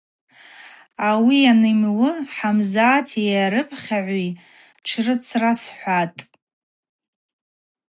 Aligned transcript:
Ауи 1.09 1.37
йанйымуы 1.43 2.11
Хӏамзати 2.35 3.21
йарыпхьагӏви 3.33 4.27
тшырцрасхӏватӏ. 4.83 6.19